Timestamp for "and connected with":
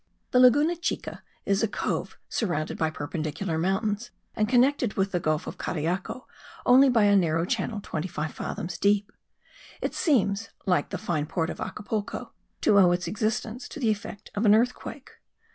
4.35-5.11